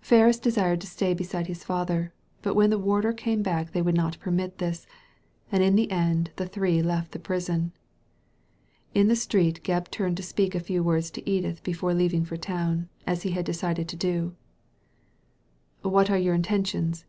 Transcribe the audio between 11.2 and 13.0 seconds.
Edith before leaving for town,